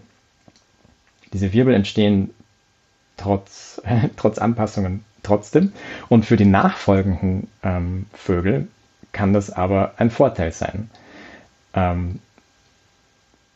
diese 1.34 1.52
Wirbel 1.52 1.74
entstehen 1.74 2.30
trotz, 3.18 3.82
trotz 4.18 4.38
Anpassungen 4.38 5.04
trotzdem. 5.24 5.74
Und 6.08 6.26
für 6.26 6.38
die 6.38 6.46
nachfolgenden 6.46 7.48
ähm, 7.64 8.06
Vögel 8.14 8.68
kann 9.12 9.34
das 9.34 9.50
aber 9.50 9.96
ein 9.98 10.12
Vorteil 10.12 10.52
sein. 10.52 10.90
Ähm, 11.74 12.20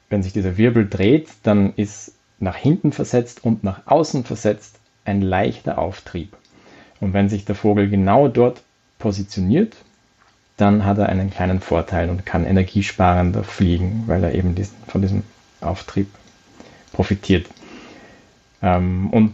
wenn 0.10 0.24
sich 0.24 0.34
dieser 0.34 0.58
Wirbel 0.58 0.90
dreht, 0.90 1.30
dann 1.44 1.74
ist 1.76 2.14
nach 2.40 2.56
hinten 2.56 2.92
versetzt 2.92 3.44
und 3.44 3.64
nach 3.64 3.82
außen 3.86 4.24
versetzt 4.24 4.79
ein 5.10 5.22
leichter 5.22 5.78
Auftrieb. 5.78 6.36
Und 7.02 7.14
wenn 7.14 7.30
sich 7.30 7.46
der 7.46 7.56
Vogel 7.56 7.90
genau 7.90 8.28
dort 8.28 8.62
positioniert, 9.00 9.76
dann 10.58 10.86
hat 10.86 10.98
er 10.98 11.08
einen 11.08 11.30
kleinen 11.30 11.62
Vorteil 11.62 12.10
und 12.10 12.26
kann 12.26 12.46
energiesparender 12.46 13.44
fliegen, 13.44 14.04
weil 14.08 14.24
er 14.24 14.34
eben 14.34 14.56
diesen, 14.56 14.76
von 14.88 15.02
diesem 15.02 15.24
Auftrieb 15.62 16.08
profitiert. 16.92 17.48
Ähm, 18.62 19.10
und 19.12 19.34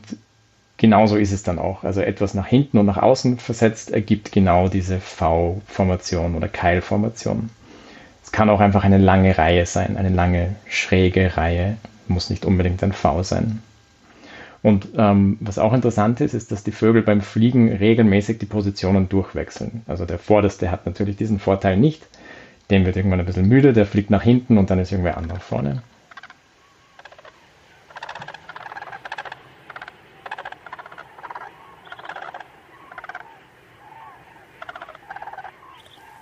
genauso 0.78 1.16
ist 1.16 1.32
es 1.32 1.42
dann 1.42 1.58
auch. 1.58 1.84
Also 1.84 2.02
etwas 2.02 2.36
nach 2.36 2.48
hinten 2.48 2.78
und 2.78 2.86
nach 2.86 2.98
außen 2.98 3.40
versetzt 3.40 3.92
ergibt 3.92 4.32
genau 4.32 4.68
diese 4.68 5.00
V-Formation 5.00 6.36
oder 6.36 6.48
Keilformation. 6.48 7.50
Es 8.24 8.32
kann 8.32 8.50
auch 8.50 8.60
einfach 8.60 8.84
eine 8.84 8.98
lange 9.00 9.38
Reihe 9.38 9.66
sein, 9.66 9.98
eine 9.98 10.10
lange 10.10 10.56
schräge 10.68 11.38
Reihe, 11.38 11.78
muss 12.08 12.30
nicht 12.30 12.46
unbedingt 12.46 12.84
ein 12.84 12.94
V 12.94 13.24
sein. 13.24 13.64
Und 14.66 14.88
ähm, 14.98 15.38
was 15.42 15.60
auch 15.60 15.74
interessant 15.74 16.22
ist, 16.22 16.34
ist, 16.34 16.52
dass 16.52 16.64
die 16.64 16.72
Vögel 16.72 17.04
beim 17.04 17.22
Fliegen 17.22 17.72
regelmäßig 17.72 18.40
die 18.40 18.48
Positionen 18.48 19.08
durchwechseln. 19.10 19.84
Also 19.86 20.06
der 20.06 20.18
Vorderste 20.18 20.72
hat 20.72 20.88
natürlich 20.88 21.18
diesen 21.18 21.38
Vorteil 21.38 21.78
nicht. 21.78 22.08
Dem 22.72 22.84
wird 22.84 22.96
irgendwann 22.96 23.20
ein 23.20 23.28
bisschen 23.28 23.48
müde, 23.48 23.74
der 23.74 23.86
fliegt 23.86 24.10
nach 24.10 24.24
hinten 24.24 24.58
und 24.58 24.72
dann 24.72 24.80
ist 24.80 24.92
irgendwer 24.92 25.18
anderer 25.18 25.40
vorne. 25.40 25.84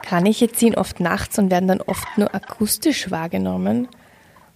Kraniche 0.01 0.51
ziehen 0.51 0.75
oft 0.75 0.99
nachts 0.99 1.39
und 1.39 1.49
werden 1.49 1.69
dann 1.69 1.79
oft 1.79 2.17
nur 2.17 2.35
akustisch 2.35 3.09
wahrgenommen. 3.09 3.87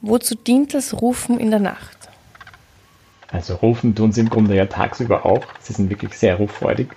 Wozu 0.02 0.36
dient 0.36 0.74
das 0.74 1.02
Rufen 1.02 1.40
in 1.40 1.52
der 1.52 1.62
Nacht? 1.62 2.10
Also 3.30 3.56
rufen 3.56 3.96
tun 3.96 4.12
sie 4.12 4.22
im 4.22 4.30
Grunde 4.30 4.56
ja 4.56 4.66
tagsüber 4.66 5.26
auch. 5.26 5.44
Sie 5.60 5.74
sind 5.74 5.90
wirklich 5.90 6.18
sehr 6.18 6.36
ruffreudig. 6.36 6.90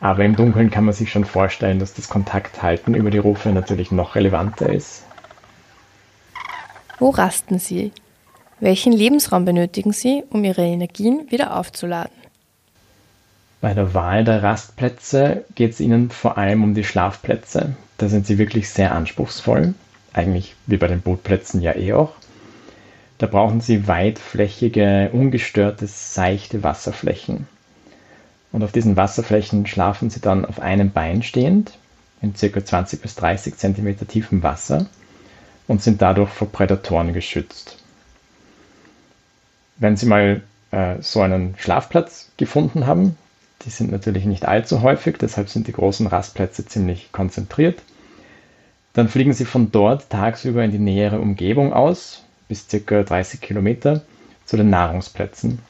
Aber 0.00 0.24
im 0.24 0.36
Dunkeln 0.36 0.70
kann 0.70 0.84
man 0.84 0.94
sich 0.94 1.10
schon 1.10 1.24
vorstellen, 1.24 1.78
dass 1.78 1.94
das 1.94 2.08
Kontakthalten 2.08 2.94
über 2.94 3.10
die 3.10 3.18
Rufe 3.18 3.50
natürlich 3.50 3.90
noch 3.90 4.14
relevanter 4.14 4.72
ist. 4.72 5.04
Wo 6.98 7.10
rasten 7.10 7.58
sie? 7.58 7.92
Welchen 8.60 8.92
Lebensraum 8.92 9.44
benötigen 9.44 9.92
sie, 9.92 10.24
um 10.30 10.42
ihre 10.44 10.62
Energien 10.62 11.30
wieder 11.30 11.56
aufzuladen? 11.56 12.12
Bei 13.60 13.74
der 13.74 13.92
Wahl 13.94 14.24
der 14.24 14.42
Rastplätze 14.42 15.44
geht 15.54 15.72
es 15.72 15.80
ihnen 15.80 16.10
vor 16.10 16.38
allem 16.38 16.62
um 16.62 16.74
die 16.74 16.84
Schlafplätze. 16.84 17.76
Da 17.98 18.08
sind 18.08 18.26
sie 18.26 18.38
wirklich 18.38 18.70
sehr 18.70 18.94
anspruchsvoll. 18.94 19.74
Eigentlich 20.12 20.54
wie 20.66 20.76
bei 20.76 20.86
den 20.86 21.00
Bootplätzen 21.00 21.60
ja 21.60 21.74
eh 21.74 21.92
auch. 21.92 22.12
Da 23.18 23.26
brauchen 23.26 23.60
Sie 23.60 23.88
weitflächige, 23.88 25.10
ungestörte, 25.12 25.88
seichte 25.88 26.62
Wasserflächen. 26.62 27.48
Und 28.52 28.62
auf 28.62 28.72
diesen 28.72 28.96
Wasserflächen 28.96 29.66
schlafen 29.66 30.08
Sie 30.08 30.20
dann 30.20 30.44
auf 30.44 30.60
einem 30.60 30.92
Bein 30.92 31.22
stehend, 31.22 31.72
in 32.22 32.32
ca. 32.32 32.64
20 32.64 33.02
bis 33.02 33.16
30 33.16 33.56
cm 33.56 34.06
tiefem 34.06 34.42
Wasser 34.42 34.86
und 35.66 35.82
sind 35.82 36.00
dadurch 36.00 36.30
vor 36.30 36.50
Prädatoren 36.50 37.12
geschützt. 37.12 37.78
Wenn 39.76 39.96
Sie 39.96 40.06
mal 40.06 40.42
äh, 40.70 40.96
so 41.00 41.20
einen 41.20 41.54
Schlafplatz 41.58 42.30
gefunden 42.36 42.86
haben, 42.86 43.16
die 43.62 43.70
sind 43.70 43.90
natürlich 43.90 44.24
nicht 44.24 44.46
allzu 44.46 44.82
häufig, 44.82 45.16
deshalb 45.18 45.48
sind 45.48 45.66
die 45.66 45.72
großen 45.72 46.06
Rastplätze 46.06 46.64
ziemlich 46.66 47.10
konzentriert, 47.12 47.82
dann 48.92 49.08
fliegen 49.08 49.32
Sie 49.32 49.44
von 49.44 49.70
dort 49.72 50.08
tagsüber 50.08 50.64
in 50.64 50.70
die 50.70 50.78
nähere 50.78 51.20
Umgebung 51.20 51.72
aus, 51.72 52.24
bis 52.48 52.66
ca. 52.68 53.02
30 53.02 53.40
Kilometer 53.40 54.02
zu 54.44 54.56
den 54.56 54.70
Nahrungsplätzen. 54.70 55.60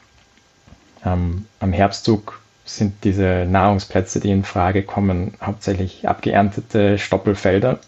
Ähm, 1.04 1.46
am 1.60 1.72
Herbstzug 1.72 2.40
sind 2.64 3.04
diese 3.04 3.46
Nahrungsplätze, 3.48 4.20
die 4.20 4.30
in 4.30 4.44
Frage 4.44 4.82
kommen, 4.82 5.34
hauptsächlich 5.40 6.08
abgeerntete 6.08 6.98
Stoppelfelder, 6.98 7.80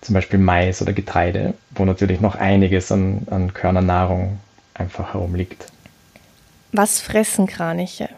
zum 0.00 0.14
Beispiel 0.14 0.38
Mais 0.38 0.80
oder 0.80 0.92
Getreide, 0.92 1.54
wo 1.70 1.84
natürlich 1.84 2.20
noch 2.20 2.36
einiges 2.36 2.92
an, 2.92 3.26
an 3.30 3.52
Körnernahrung 3.52 4.38
einfach 4.74 5.14
herumliegt. 5.14 5.66
Was 6.72 7.00
fressen 7.00 7.46
Kraniche? 7.46 8.08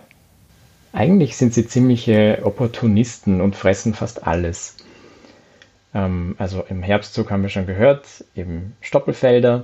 Eigentlich 0.92 1.36
sind 1.36 1.54
sie 1.54 1.66
ziemliche 1.66 2.40
Opportunisten 2.42 3.40
und 3.40 3.56
fressen 3.56 3.94
fast 3.94 4.26
alles. 4.26 4.76
Ähm, 5.94 6.34
also 6.38 6.64
im 6.68 6.82
Herbstzug 6.82 7.30
haben 7.30 7.42
wir 7.42 7.48
schon 7.48 7.66
gehört, 7.66 8.24
eben 8.34 8.76
Stoppelfelder, 8.80 9.62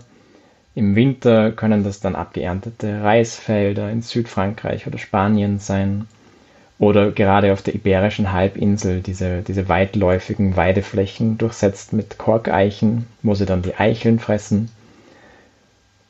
im 0.77 0.95
Winter 0.95 1.53
können 1.53 1.85
das 1.85 2.01
dann 2.01 2.15
abgeerntete 2.15 3.03
Reisfelder 3.03 3.91
in 3.91 4.03
Südfrankreich 4.03 4.87
oder 4.87 4.99
Spanien 4.99 5.59
sein. 5.59 6.07
Oder 6.79 7.13
gerade 7.13 7.55
auf 7.55 7.63
der 7.63 7.75
Iberischen 7.75 8.31
Halbinsel 8.31 9.01
diese, 9.01 9.41
diese 9.41 9.71
weitläufigen 9.71 10.55
Weideflächen 10.55 11.39
durchsetzt 11.39 11.95
mit 11.95 12.19
Korkeichen, 12.19 13.07
wo 13.23 13.35
sie 13.35 13.47
dann 13.47 13.63
die 13.63 13.75
Eicheln 13.75 14.19
fressen. 14.19 14.69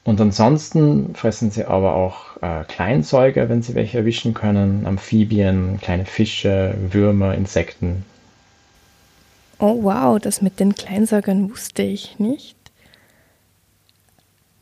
Und 0.02 0.20
ansonsten 0.20 1.14
fressen 1.14 1.52
sie 1.52 1.64
aber 1.64 1.94
auch 1.94 2.42
äh, 2.42 2.64
Kleinsäuger, 2.64 3.48
wenn 3.48 3.62
sie 3.62 3.76
welche 3.76 3.98
erwischen 3.98 4.34
können, 4.34 4.84
Amphibien, 4.84 5.78
kleine 5.80 6.06
Fische, 6.06 6.74
Würmer, 6.90 7.36
Insekten. 7.36 8.04
Oh 9.60 9.84
wow, 9.84 10.18
das 10.18 10.42
mit 10.42 10.58
den 10.58 10.74
Kleinsäugern 10.74 11.48
wusste 11.52 11.82
ich 11.82 12.18
nicht. 12.18 12.56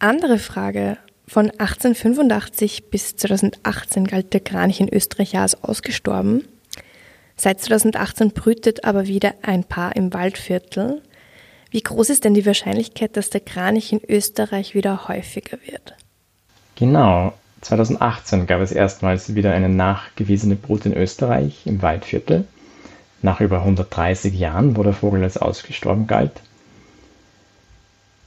Andere 0.05 0.39
Frage. 0.39 0.99
Von 1.27 1.49
1885 1.49 2.91
bis 2.91 3.17
2018 3.17 4.07
galt 4.07 4.35
der 4.35 4.41
Kranich 4.41 4.83
in 4.83 4.93
Österreich 4.93 5.39
als 5.39 5.65
ausgestorben. 5.65 6.45
Seit 7.37 7.63
2018 7.63 8.33
brütet 8.33 8.85
aber 8.85 9.07
wieder 9.07 9.33
ein 9.41 9.65
Paar 9.65 9.97
im 9.97 10.13
Waldviertel. 10.13 11.01
Wie 11.71 11.81
groß 11.81 12.11
ist 12.11 12.25
denn 12.25 12.35
die 12.35 12.45
Wahrscheinlichkeit, 12.45 13.17
dass 13.17 13.31
der 13.31 13.41
Kranich 13.41 13.95
in 13.95 14.03
Österreich 14.07 14.75
wieder 14.75 15.09
häufiger 15.09 15.57
wird? 15.65 15.95
Genau. 16.77 17.33
2018 17.63 18.47
gab 18.47 18.61
es 18.61 18.73
erstmals 18.73 19.35
wieder 19.35 19.55
eine 19.55 19.71
nachgewiesene 19.71 20.57
Brut 20.57 20.85
in 20.85 20.93
Österreich 20.95 21.63
im 21.65 21.81
Waldviertel. 21.81 22.47
Nach 23.23 23.41
über 23.41 23.61
130 23.61 24.39
Jahren, 24.39 24.77
wo 24.77 24.83
der 24.83 24.93
Vogel 24.93 25.23
als 25.23 25.39
ausgestorben 25.39 26.07
galt. 26.07 26.43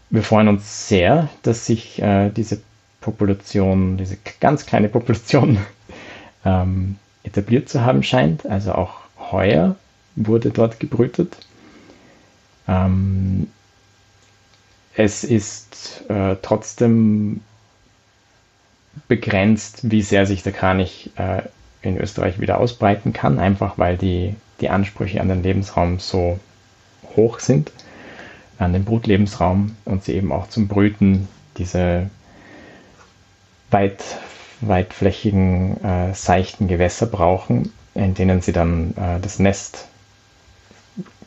Wir 0.09 0.23
freuen 0.23 0.47
uns 0.47 0.87
sehr, 0.87 1.29
dass 1.43 1.65
sich 1.65 2.01
äh, 2.01 2.29
diese 2.29 2.61
Population, 3.01 3.97
diese 3.97 4.17
ganz 4.39 4.65
kleine 4.65 4.89
Population 4.89 5.59
ähm, 6.45 6.97
etabliert 7.23 7.69
zu 7.69 7.81
haben 7.85 8.03
scheint. 8.03 8.45
Also 8.45 8.73
auch 8.73 9.01
heuer 9.31 9.75
wurde 10.15 10.49
dort 10.51 10.79
gebrütet. 10.79 11.37
Ähm, 12.67 13.47
es 14.95 15.23
ist 15.23 16.03
äh, 16.09 16.35
trotzdem 16.41 17.41
begrenzt, 19.07 19.91
wie 19.91 20.01
sehr 20.01 20.25
sich 20.25 20.41
der 20.41 20.53
Kranich 20.53 21.11
äh, 21.17 21.43
in 21.81 21.97
Österreich 21.97 22.39
wieder 22.39 22.59
ausbreiten 22.59 23.13
kann, 23.13 23.39
einfach 23.39 23.77
weil 23.77 23.97
die, 23.97 24.35
die 24.59 24.69
Ansprüche 24.69 25.21
an 25.21 25.29
den 25.29 25.43
Lebensraum 25.43 25.99
so 25.99 26.39
hoch 27.15 27.39
sind, 27.39 27.71
an 28.59 28.73
den 28.73 28.85
Brutlebensraum 28.85 29.75
und 29.85 30.03
sie 30.03 30.13
eben 30.13 30.31
auch 30.31 30.49
zum 30.49 30.67
Brüten 30.67 31.27
diese 31.57 32.09
weit, 33.71 34.03
weitflächigen, 34.61 35.83
äh, 35.83 36.13
seichten 36.13 36.67
Gewässer 36.67 37.05
brauchen, 37.05 37.71
in 37.93 38.13
denen 38.13 38.41
sie 38.41 38.53
dann 38.53 38.91
äh, 38.97 39.19
das 39.21 39.39
Nest 39.39 39.87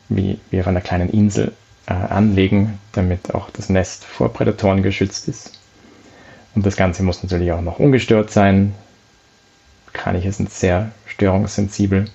wie, 0.08 0.38
wie 0.50 0.60
auf 0.60 0.66
einer 0.66 0.80
kleinen 0.80 1.10
Insel 1.10 1.52
äh, 1.87 1.92
anlegen, 1.92 2.78
damit 2.92 3.34
auch 3.34 3.50
das 3.50 3.68
Nest 3.68 4.04
vor 4.04 4.32
Prädatoren 4.32 4.82
geschützt 4.82 5.28
ist. 5.28 5.58
Und 6.54 6.66
das 6.66 6.76
Ganze 6.76 7.02
muss 7.02 7.22
natürlich 7.22 7.52
auch 7.52 7.60
noch 7.60 7.78
ungestört 7.78 8.30
sein. 8.30 8.75
Kraniche 9.92 10.32
sind 10.32 10.50
sehr 10.50 10.90
störungssensibel. 11.06 12.06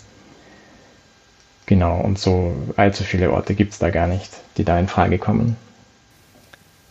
Genau, 1.66 2.00
und 2.00 2.20
so 2.20 2.54
allzu 2.76 3.04
viele 3.04 3.32
Orte 3.32 3.56
gibt 3.56 3.74
es 3.74 3.80
da 3.80 3.90
gar 3.90 4.08
nicht, 4.08 4.32
die 4.58 4.64
da 4.64 4.80
in 4.80 4.88
Frage 4.88 5.18
kommen. 5.18 5.56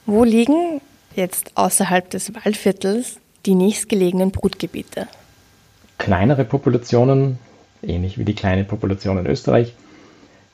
Wo 0.07 0.25
liegen 0.25 0.81
jetzt 1.15 1.53
außerhalb 1.55 2.11
des 2.11 2.35
Waldviertels 2.35 3.19
die 3.47 3.55
nächstgelegenen 3.55 4.31
Brutgebiete? 4.31 5.07
Kleinere 5.99 6.45
Populationen, 6.45 7.39
ähnlich 7.83 8.19
wie 8.19 8.25
die 8.25 8.35
kleine 8.35 8.65
Population 8.65 9.19
in 9.19 9.27
Österreich, 9.27 9.75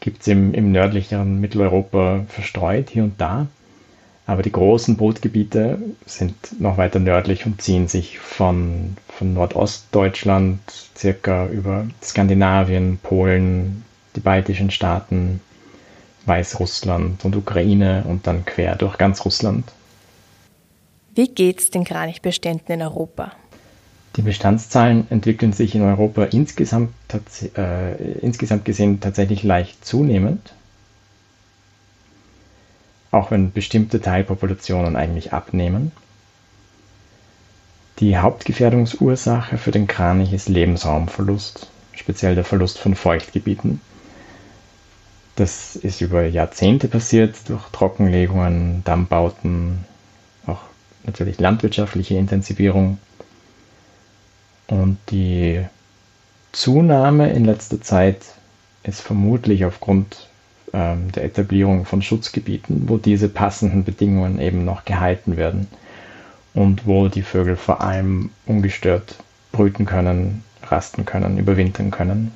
gibt 0.01 0.23
es 0.23 0.29
im, 0.29 0.55
im 0.55 0.71
nördlicheren 0.73 1.41
Mitteleuropa 1.41 2.25
verstreut 2.29 2.91
hier 2.91 3.05
und 3.05 3.21
da. 3.21 3.47
Aber 4.27 4.43
die 4.43 4.53
großen 4.53 4.97
Brutgebiete 4.97 5.79
sind 6.07 6.61
noch 6.61 6.77
weiter 6.77 7.01
nördlich 7.01 7.47
und 7.47 7.61
ziehen 7.61 7.89
sich 7.89 8.19
von, 8.19 8.97
von 9.09 9.35
Nordostdeutschland 9.35 10.61
circa 10.97 11.49
über 11.49 11.87
Skandinavien, 12.03 13.01
Polen, 13.03 13.85
die 14.17 14.21
baltischen 14.21 14.71
Staaten, 14.71 15.41
Weißrussland 16.27 17.25
und 17.25 17.37
Ukraine 17.37 18.05
und 18.07 18.27
dann 18.27 18.45
quer 18.45 18.77
durch 18.77 18.99
ganz 18.99 19.25
Russland. 19.25 19.71
Wie 21.15 21.29
geht's 21.29 21.71
den 21.71 21.85
Kranichbeständen 21.85 22.75
in 22.75 22.83
Europa? 22.83 23.33
Die 24.17 24.23
Bestandszahlen 24.23 25.07
entwickeln 25.11 25.53
sich 25.53 25.75
in 25.75 25.83
Europa 25.83 26.25
insgesamt, 26.25 26.93
äh, 27.57 27.95
insgesamt 28.21 28.65
gesehen 28.65 29.01
tatsächlich 29.01 29.43
leicht 29.43 29.85
zunehmend, 29.85 30.53
auch 33.13 33.31
wenn 33.31 33.53
bestimmte 33.53 34.01
Teilpopulationen 34.01 34.97
eigentlich 34.97 35.33
abnehmen. 35.33 35.93
Die 38.01 38.17
Hauptgefährdungsursache 38.17 39.59
für 39.59 39.71
den 39.71 39.87
Kranich 39.87 40.33
ist 40.33 40.49
Lebensraumverlust, 40.49 41.69
speziell 41.93 42.35
der 42.35 42.45
Verlust 42.45 42.79
von 42.79 42.95
Feuchtgebieten. 42.95 43.81
Das 45.41 45.75
ist 45.75 46.03
über 46.03 46.27
Jahrzehnte 46.27 46.87
passiert 46.87 47.49
durch 47.49 47.67
Trockenlegungen, 47.71 48.85
Dammbauten, 48.85 49.87
auch 50.47 50.61
natürlich 51.05 51.41
landwirtschaftliche 51.41 52.15
Intensivierung 52.17 52.99
und 54.67 54.99
die 55.09 55.65
Zunahme 56.53 57.33
in 57.33 57.47
letzter 57.47 57.81
Zeit 57.81 58.19
ist 58.83 59.01
vermutlich 59.01 59.65
aufgrund 59.65 60.29
ähm, 60.75 61.11
der 61.13 61.25
Etablierung 61.25 61.87
von 61.87 62.03
Schutzgebieten, 62.03 62.91
wo 62.91 62.99
diese 62.99 63.31
passenden 63.31 63.83
Bedingungen 63.83 64.43
eben 64.43 64.67
noch 64.67 64.85
gehalten 64.85 65.39
werden 65.39 65.69
und 66.53 66.87
wo 66.87 67.09
die 67.09 67.23
Vögel 67.23 67.57
vor 67.57 67.81
allem 67.81 68.29
ungestört 68.45 69.17
brüten 69.53 69.87
können, 69.87 70.45
rasten 70.65 71.07
können, 71.07 71.39
überwintern 71.39 71.91
können. 71.91 72.33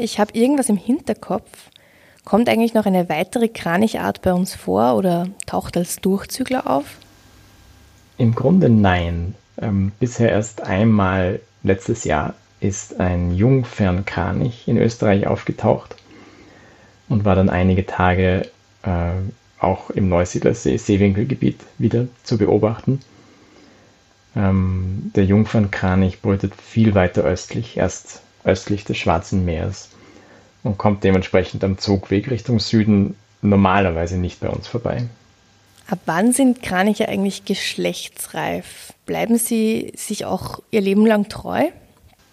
Ich 0.00 0.18
habe 0.18 0.32
irgendwas 0.32 0.70
im 0.70 0.78
Hinterkopf. 0.78 1.50
Kommt 2.24 2.48
eigentlich 2.48 2.72
noch 2.72 2.86
eine 2.86 3.10
weitere 3.10 3.48
Kranichart 3.48 4.22
bei 4.22 4.32
uns 4.32 4.54
vor 4.54 4.96
oder 4.96 5.28
taucht 5.44 5.76
als 5.76 5.96
Durchzügler 5.96 6.70
auf? 6.70 6.86
Im 8.16 8.34
Grunde 8.34 8.70
nein. 8.70 9.34
Ähm, 9.60 9.92
bisher 10.00 10.30
erst 10.30 10.62
einmal 10.62 11.40
letztes 11.62 12.04
Jahr 12.04 12.32
ist 12.60 12.98
ein 12.98 13.34
Jungfernkranich 13.34 14.66
in 14.68 14.78
Österreich 14.78 15.26
aufgetaucht 15.26 15.96
und 17.10 17.26
war 17.26 17.34
dann 17.34 17.50
einige 17.50 17.84
Tage 17.84 18.48
äh, 18.82 19.12
auch 19.58 19.90
im 19.90 20.08
Neusiedlersee 20.08 20.78
Seewinkelgebiet 20.78 21.60
wieder 21.76 22.06
zu 22.24 22.38
beobachten. 22.38 23.00
Ähm, 24.34 25.10
der 25.14 25.26
Jungfernkranich 25.26 26.22
brütet 26.22 26.54
viel 26.54 26.94
weiter 26.94 27.22
östlich, 27.22 27.76
erst 27.76 28.22
östlich 28.44 28.84
des 28.84 28.96
Schwarzen 28.96 29.44
Meeres 29.44 29.90
und 30.62 30.78
kommt 30.78 31.04
dementsprechend 31.04 31.64
am 31.64 31.78
Zugweg 31.78 32.30
Richtung 32.30 32.60
Süden 32.60 33.16
normalerweise 33.42 34.16
nicht 34.16 34.40
bei 34.40 34.48
uns 34.48 34.66
vorbei. 34.66 35.04
Ab 35.88 36.00
wann 36.06 36.32
sind 36.32 36.62
Kraniche 36.62 37.08
eigentlich 37.08 37.44
geschlechtsreif? 37.44 38.92
Bleiben 39.06 39.38
sie 39.38 39.92
sich 39.96 40.24
auch 40.24 40.60
ihr 40.70 40.80
Leben 40.80 41.04
lang 41.04 41.28
treu? 41.28 41.64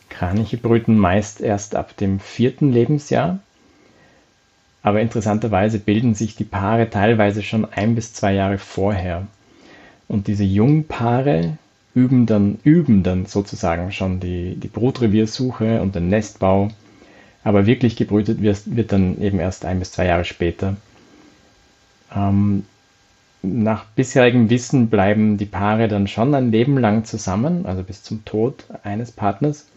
Kraniche 0.09 0.57
brüten 0.57 0.97
meist 0.97 1.41
erst 1.41 1.75
ab 1.75 1.97
dem 1.97 2.19
vierten 2.19 2.71
Lebensjahr. 2.71 3.39
Aber 4.83 5.01
interessanterweise 5.01 5.79
bilden 5.79 6.13
sich 6.13 6.35
die 6.35 6.43
Paare 6.43 6.89
teilweise 6.89 7.41
schon 7.41 7.65
ein 7.65 7.95
bis 7.95 8.13
zwei 8.13 8.33
Jahre 8.33 8.57
vorher. 8.57 9.27
Und 10.07 10.27
diese 10.27 10.43
Jungpaare 10.43 11.57
üben 11.97 12.27
dann, 12.27 12.59
üben 12.63 13.01
dann 13.01 13.25
sozusagen 13.25 13.91
schon 13.91 14.19
die, 14.19 14.55
die 14.55 14.67
Brutreviersuche 14.67 15.81
und 15.81 15.95
den 15.95 16.09
Nestbau. 16.09 16.69
Aber 17.43 17.65
wirklich 17.65 17.95
gebrütet 17.95 18.41
wird, 18.41 18.75
wird 18.75 18.91
dann 18.91 19.19
eben 19.19 19.39
erst 19.39 19.65
ein 19.65 19.79
bis 19.79 19.93
zwei 19.93 20.05
Jahre 20.05 20.23
später. 20.23 20.77
Ähm, 22.15 22.65
nach 23.41 23.85
bisherigem 23.85 24.49
Wissen 24.51 24.89
bleiben 24.89 25.37
die 25.37 25.45
Paare 25.45 25.87
dann 25.87 26.07
schon 26.07 26.35
ein 26.35 26.51
Leben 26.51 26.77
lang 26.77 27.03
zusammen, 27.05 27.65
also 27.65 27.81
bis 27.81 28.03
zum 28.03 28.23
Tod 28.25 28.65
eines 28.83 29.11
Partners. 29.11 29.67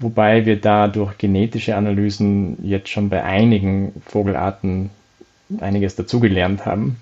Wobei 0.00 0.44
wir 0.44 0.60
da 0.60 0.88
durch 0.88 1.16
genetische 1.16 1.76
Analysen 1.76 2.58
jetzt 2.62 2.88
schon 2.90 3.08
bei 3.08 3.22
einigen 3.22 3.92
Vogelarten 4.06 4.90
einiges 5.60 5.96
dazugelernt 5.96 6.66
haben. 6.66 6.96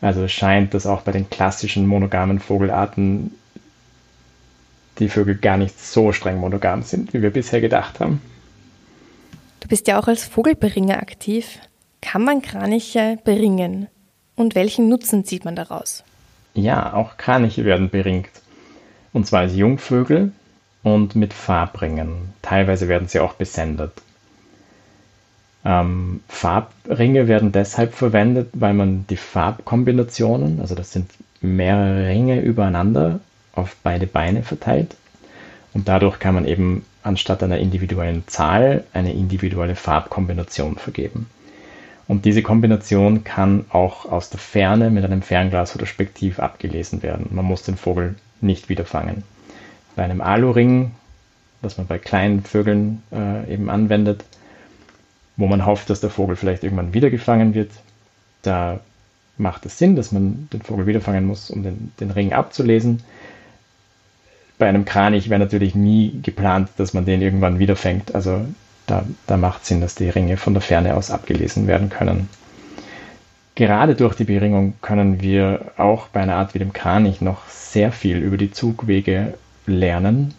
Also 0.00 0.24
es 0.24 0.32
scheint, 0.32 0.74
dass 0.74 0.86
auch 0.86 1.02
bei 1.02 1.12
den 1.12 1.28
klassischen 1.28 1.86
monogamen 1.86 2.40
Vogelarten 2.40 3.32
die 4.98 5.08
Vögel 5.08 5.36
gar 5.36 5.56
nicht 5.56 5.80
so 5.80 6.12
streng 6.12 6.38
monogam 6.38 6.82
sind, 6.82 7.12
wie 7.14 7.22
wir 7.22 7.30
bisher 7.30 7.60
gedacht 7.60 8.00
haben. 8.00 8.20
Du 9.60 9.68
bist 9.68 9.88
ja 9.88 9.98
auch 9.98 10.08
als 10.08 10.24
Vogelberinger 10.24 10.98
aktiv. 10.98 11.58
Kann 12.00 12.24
man 12.24 12.42
Kraniche 12.42 13.18
beringen? 13.24 13.88
Und 14.36 14.54
welchen 14.54 14.88
Nutzen 14.88 15.24
zieht 15.24 15.44
man 15.44 15.54
daraus? 15.54 16.02
Ja, 16.54 16.94
auch 16.94 17.16
Kraniche 17.18 17.64
werden 17.64 17.90
beringt. 17.90 18.30
Und 19.12 19.26
zwar 19.26 19.40
als 19.40 19.54
Jungvögel 19.54 20.32
und 20.82 21.14
mit 21.14 21.34
Farbringen. 21.34 22.32
Teilweise 22.42 22.88
werden 22.88 23.08
sie 23.08 23.20
auch 23.20 23.34
besendet. 23.34 23.92
Ähm, 25.64 26.20
Farbringe 26.28 27.28
werden 27.28 27.52
deshalb 27.52 27.94
verwendet, 27.94 28.48
weil 28.54 28.74
man 28.74 29.06
die 29.08 29.16
Farbkombinationen, 29.16 30.60
also 30.60 30.74
das 30.74 30.92
sind 30.92 31.10
mehrere 31.40 32.08
Ringe 32.08 32.40
übereinander, 32.40 33.20
auf 33.54 33.76
beide 33.82 34.06
Beine 34.06 34.42
verteilt. 34.42 34.96
Und 35.74 35.88
dadurch 35.88 36.18
kann 36.18 36.34
man 36.34 36.46
eben 36.46 36.84
anstatt 37.02 37.42
einer 37.42 37.58
individuellen 37.58 38.24
Zahl 38.26 38.84
eine 38.92 39.12
individuelle 39.12 39.76
Farbkombination 39.76 40.76
vergeben. 40.76 41.26
Und 42.08 42.24
diese 42.24 42.42
Kombination 42.42 43.22
kann 43.22 43.66
auch 43.70 44.04
aus 44.10 44.30
der 44.30 44.40
Ferne 44.40 44.90
mit 44.90 45.04
einem 45.04 45.22
Fernglas 45.22 45.76
oder 45.76 45.86
Spektiv 45.86 46.40
abgelesen 46.40 47.02
werden. 47.02 47.28
Man 47.30 47.44
muss 47.44 47.62
den 47.62 47.76
Vogel 47.76 48.16
nicht 48.40 48.68
wieder 48.68 48.84
fangen. 48.84 49.22
Bei 49.94 50.02
einem 50.02 50.20
Aluring, 50.20 50.90
das 51.62 51.78
man 51.78 51.86
bei 51.86 51.98
kleinen 51.98 52.42
Vögeln 52.42 53.02
äh, 53.12 53.52
eben 53.52 53.70
anwendet, 53.70 54.24
wo 55.40 55.46
man 55.46 55.64
hofft, 55.64 55.88
dass 55.90 56.00
der 56.00 56.10
Vogel 56.10 56.36
vielleicht 56.36 56.62
irgendwann 56.64 56.92
wieder 56.92 57.10
gefangen 57.10 57.54
wird, 57.54 57.70
da 58.42 58.78
macht 59.38 59.64
es 59.64 59.78
Sinn, 59.78 59.96
dass 59.96 60.12
man 60.12 60.48
den 60.52 60.60
Vogel 60.60 60.86
wieder 60.86 61.00
fangen 61.00 61.26
muss, 61.26 61.50
um 61.50 61.62
den, 61.62 61.92
den 61.98 62.10
Ring 62.10 62.34
abzulesen. 62.34 63.02
Bei 64.58 64.68
einem 64.68 64.84
Kranich 64.84 65.30
wäre 65.30 65.40
natürlich 65.40 65.74
nie 65.74 66.20
geplant, 66.22 66.68
dass 66.76 66.92
man 66.92 67.06
den 67.06 67.22
irgendwann 67.22 67.58
wieder 67.58 67.74
fängt. 67.74 68.14
Also 68.14 68.44
da, 68.86 69.04
da 69.26 69.38
macht 69.38 69.64
Sinn, 69.64 69.80
dass 69.80 69.94
die 69.94 70.10
Ringe 70.10 70.36
von 70.36 70.52
der 70.52 70.60
Ferne 70.60 70.94
aus 70.94 71.10
abgelesen 71.10 71.66
werden 71.66 71.88
können. 71.88 72.28
gerade 73.54 73.94
durch 73.94 74.14
die 74.14 74.24
Beringung 74.24 74.74
können 74.82 75.22
wir 75.22 75.72
auch 75.78 76.08
bei 76.08 76.20
einer 76.20 76.36
Art 76.36 76.52
wie 76.52 76.58
dem 76.58 76.74
Kranich 76.74 77.22
noch 77.22 77.48
sehr 77.48 77.92
viel 77.92 78.18
über 78.18 78.36
die 78.36 78.50
Zugwege 78.50 79.34
lernen, 79.66 80.34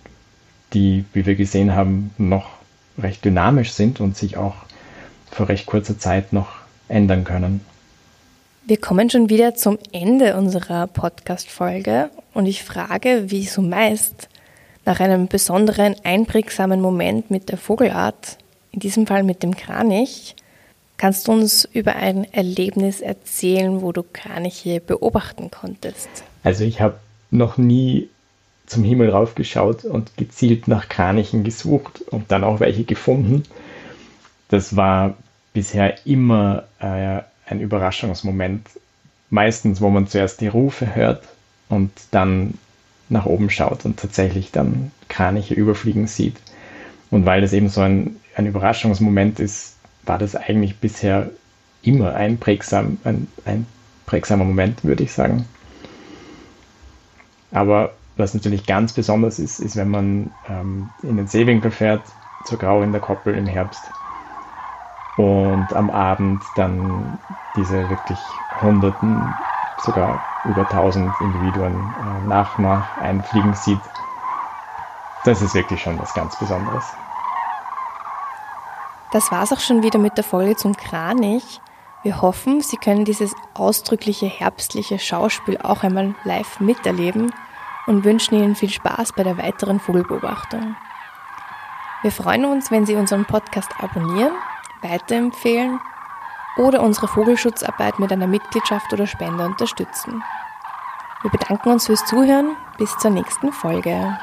die, 0.74 1.06
wie 1.14 1.26
wir 1.26 1.36
gesehen 1.36 1.74
haben, 1.74 2.12
noch 2.20 2.50
recht 3.00 3.26
dynamisch 3.26 3.72
sind 3.72 4.00
und 4.00 4.16
sich 4.16 4.38
auch 4.38 4.56
vor 5.32 5.50
recht 5.50 5.66
kurzer 5.66 5.98
Zeit 5.98 6.34
noch 6.34 6.50
ändern 6.88 7.24
können. 7.24 7.62
Wir 8.66 8.78
kommen 8.78 9.10
schon 9.10 9.30
wieder 9.30 9.56
zum 9.56 9.80
Ende 9.92 10.38
unserer 10.38 10.88
Podcast-Folge 10.88 12.10
und 12.34 12.46
ich 12.46 12.64
frage, 12.64 13.26
wie 13.28 13.46
so 13.46 13.62
meist, 13.62 14.30
nach 14.86 15.00
einem 15.00 15.28
besonderen, 15.28 15.96
einprägsamen 16.04 16.80
Moment 16.80 17.32
mit 17.32 17.50
der 17.50 17.58
Vogelart, 17.58 18.38
in 18.72 18.80
diesem 18.80 19.08
Fall 19.08 19.24
mit 19.24 19.44
dem 19.44 19.56
Kranich, 19.56 20.36
kannst 20.98 21.28
du 21.28 21.32
uns 21.32 21.68
über 21.74 21.96
ein 21.96 22.32
Erlebnis 22.32 23.02
erzählen, 23.02 23.82
wo 23.82 23.92
du 23.92 24.04
Kraniche 24.04 24.80
beobachten 24.80 25.50
konntest? 25.50 26.10
Also 26.44 26.64
ich 26.64 26.82
habe 26.82 27.00
noch 27.32 27.58
nie 27.58 28.10
zum 28.68 28.84
Himmel 28.84 29.10
raufgeschaut 29.10 29.84
und 29.86 30.16
gezielt 30.18 30.68
nach 30.68 30.88
Kranichen 30.88 31.44
gesucht 31.44 32.02
und 32.10 32.32
dann 32.32 32.44
auch 32.44 32.60
welche 32.60 32.84
gefunden. 32.84 33.44
Das 34.52 34.76
war 34.76 35.16
bisher 35.54 36.06
immer 36.06 36.66
äh, 36.80 37.22
ein 37.48 37.62
Überraschungsmoment. 37.62 38.68
Meistens, 39.30 39.80
wo 39.80 39.90
man 39.90 40.08
zuerst 40.08 40.42
die 40.42 40.50
Rufe 40.50 40.94
hört 40.94 41.24
und 41.70 41.90
dann 42.12 42.56
nach 43.08 43.26
oben 43.26 43.50
schaut 43.50 43.86
und 43.86 43.98
tatsächlich 43.98 44.52
dann 44.52 44.92
Kraniche 45.08 45.54
überfliegen 45.54 46.06
sieht. 46.06 46.36
Und 47.12 47.26
weil 47.26 47.40
das 47.40 47.54
eben 47.54 47.70
so 47.70 47.80
ein, 47.80 48.18
ein 48.36 48.46
Überraschungsmoment 48.46 49.40
ist, 49.40 49.78
war 50.04 50.18
das 50.18 50.36
eigentlich 50.36 50.80
bisher 50.80 51.30
immer 51.82 52.14
einprägsam, 52.14 52.98
ein, 53.06 53.28
ein 53.46 53.66
prägsamer 54.06 54.44
Moment, 54.44 54.84
würde 54.84 55.04
ich 55.04 55.14
sagen. 55.14 55.46
Aber 57.52 57.94
was 58.18 58.34
natürlich 58.34 58.66
ganz 58.66 58.92
besonders 58.92 59.40
ist, 59.40 59.60
ist, 59.60 59.78
wenn 59.78 59.90
man 59.90 60.32
ähm, 60.50 60.90
in 61.02 61.16
den 61.16 61.28
Seewinkel 61.28 61.72
fährt, 61.72 62.04
zur 62.44 62.58
Grau 62.58 62.84
in 62.84 62.92
der 62.92 63.00
Koppel 63.00 63.36
im 63.36 63.48
Herbst 63.48 63.94
und 65.18 65.68
am 65.74 65.90
Abend 65.90 66.44
dann 66.56 67.20
diese 67.56 67.90
wirklich 67.90 68.20
hunderten, 68.62 69.34
sogar 69.80 70.24
über 70.46 70.68
tausend 70.70 71.14
Individuen 71.20 71.74
äh, 71.74 72.28
nach 72.28 72.58
nach 72.58 72.98
einfliegen 72.98 73.54
sieht. 73.54 73.82
Das 75.24 75.42
ist 75.42 75.54
wirklich 75.54 75.82
schon 75.82 76.00
was 76.00 76.14
ganz 76.14 76.38
Besonderes. 76.40 76.86
Das 79.12 79.32
war's 79.32 79.52
auch 79.52 79.60
schon 79.60 79.84
wieder 79.84 80.00
mit 80.00 80.18
der 80.18 80.24
Folge 80.24 80.56
zum 80.56 80.76
Kranich. 80.76 81.60
Wir 82.04 82.22
hoffen, 82.22 82.62
Sie 82.62 82.78
können 82.78 83.06
dieses 83.06 83.36
ausdrückliche 83.54 84.26
herbstliche 84.26 84.98
Schauspiel 84.98 85.60
auch 85.62 85.84
einmal 85.84 86.16
live 86.24 86.60
miterleben 86.60 87.32
und 87.86 88.06
wünschen 88.06 88.36
Ihnen 88.36 88.56
viel 88.56 88.70
Spaß 88.70 89.14
bei 89.14 89.24
der 89.24 89.38
weiteren 89.38 89.80
Vogelbeobachtung. 89.80 90.76
Wir 92.02 92.12
freuen 92.12 92.46
uns, 92.46 92.72
wenn 92.72 92.86
Sie 92.86 92.96
unseren 92.96 93.26
Podcast 93.26 93.70
abonnieren 93.80 94.32
weiterempfehlen 94.82 95.80
oder 96.58 96.82
unsere 96.82 97.08
Vogelschutzarbeit 97.08 98.00
mit 98.00 98.12
einer 98.12 98.28
Mitgliedschaft 98.28 98.92
oder 98.94 99.08
Spende 99.08 99.46
unterstützen. 99.46 100.24
Wir 101.22 101.32
bedanken 101.32 101.70
uns 101.70 101.86
fürs 101.86 102.06
Zuhören. 102.06 102.56
Bis 102.78 102.96
zur 102.98 103.12
nächsten 103.12 103.52
Folge. 103.52 104.18